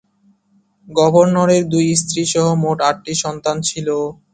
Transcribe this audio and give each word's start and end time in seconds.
গভর্নরের 0.87 1.63
দুই 1.73 1.87
স্ত্রীসহ 1.95 2.45
মোট 2.63 2.77
আট 2.89 2.97
সন্তান 3.23 3.57
ছিল। 3.67 3.87